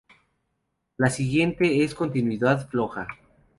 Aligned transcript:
Lo 0.97 1.11
siguiente 1.11 1.83
es 1.83 1.93
continuidad 1.93 2.67
floja. 2.69 3.07